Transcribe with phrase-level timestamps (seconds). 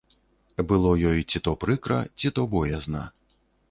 [0.71, 3.09] Было ёй ці то прыкра, ці то боязна.